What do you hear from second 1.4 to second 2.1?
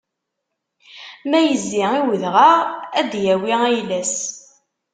izzi i